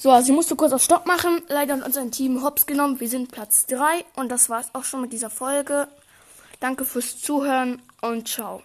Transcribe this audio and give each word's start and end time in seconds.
So, 0.00 0.12
also 0.12 0.30
ich 0.30 0.34
musste 0.34 0.54
kurz 0.54 0.72
auf 0.72 0.82
Stopp 0.82 1.06
machen. 1.06 1.42
Leider 1.48 1.74
hat 1.76 1.84
uns 1.84 1.96
ein 1.96 2.12
Team 2.12 2.44
Hops 2.44 2.66
genommen. 2.66 3.00
Wir 3.00 3.08
sind 3.08 3.32
Platz 3.32 3.66
3 3.66 4.04
und 4.14 4.30
das 4.30 4.48
war's 4.48 4.70
auch 4.72 4.84
schon 4.84 5.00
mit 5.00 5.12
dieser 5.12 5.28
Folge. 5.28 5.88
Danke 6.60 6.84
fürs 6.84 7.20
Zuhören 7.20 7.82
und 8.00 8.28
ciao. 8.28 8.62